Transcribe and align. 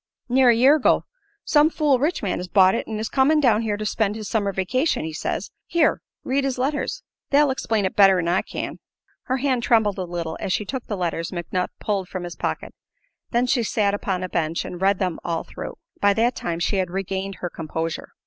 "Near 0.29 0.49
a 0.49 0.55
year 0.55 0.77
ago. 0.77 1.03
Some 1.45 1.69
fool 1.69 1.99
rich 1.99 2.23
man 2.23 2.39
has 2.39 2.47
bought 2.47 2.73
it 2.73 2.87
and 2.87 2.99
is 2.99 3.07
comin' 3.07 3.39
down 3.39 3.61
here 3.61 3.77
to 3.77 3.85
spend 3.85 4.15
his 4.15 4.27
summer 4.27 4.51
vacation, 4.51 5.05
he 5.05 5.13
says. 5.13 5.51
Here, 5.67 6.01
read 6.23 6.43
his 6.43 6.57
letters. 6.57 7.03
They'll 7.29 7.51
explain 7.51 7.85
it 7.85 7.95
better 7.95 8.17
'n 8.17 8.27
I 8.27 8.41
can." 8.41 8.79
Her 9.25 9.37
hand 9.37 9.61
trembled 9.61 9.99
a 9.99 10.03
little 10.05 10.37
as 10.39 10.53
she 10.53 10.65
took 10.65 10.87
the 10.87 10.97
letters 10.97 11.29
McNutt 11.29 11.67
pulled 11.79 12.09
from 12.09 12.23
his 12.23 12.35
pocket. 12.35 12.73
Then 13.29 13.45
she 13.45 13.61
sat 13.61 13.93
upon 13.93 14.23
a 14.23 14.27
bench 14.29 14.65
and 14.65 14.81
read 14.81 14.97
them 14.97 15.19
all 15.23 15.43
through. 15.43 15.75
By 15.99 16.15
that 16.15 16.35
time 16.35 16.57
she 16.59 16.77
had 16.77 16.89
regained 16.89 17.35
her 17.35 17.49
composure. 17.51 18.09